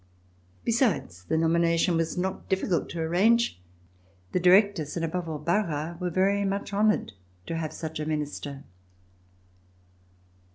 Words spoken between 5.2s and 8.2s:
all, Barras, were very much honored to have such a